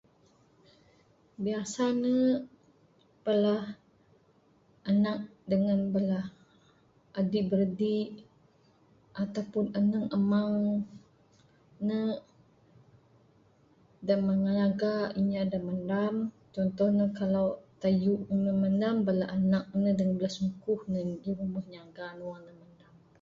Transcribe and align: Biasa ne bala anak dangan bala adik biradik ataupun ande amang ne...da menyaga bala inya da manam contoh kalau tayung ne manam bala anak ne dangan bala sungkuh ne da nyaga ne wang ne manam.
Biasa 1.43 1.83
ne 2.01 2.13
bala 3.25 3.55
anak 4.89 5.19
dangan 5.51 5.81
bala 5.93 6.19
adik 7.19 7.43
biradik 7.49 8.09
ataupun 9.23 9.65
ande 9.77 9.99
amang 10.17 10.55
ne...da 11.87 14.15
menyaga 14.27 14.91
bala 15.01 15.09
inya 15.19 15.41
da 15.51 15.57
manam 15.69 16.15
contoh 16.53 16.87
kalau 17.19 17.47
tayung 17.81 18.23
ne 18.43 18.51
manam 18.63 18.95
bala 19.07 19.25
anak 19.37 19.65
ne 19.81 19.89
dangan 19.97 20.15
bala 20.17 20.29
sungkuh 20.37 20.79
ne 20.91 20.99
da 21.23 21.31
nyaga 21.73 22.05
ne 22.17 22.23
wang 22.29 22.43
ne 22.47 22.53
manam. 22.61 22.93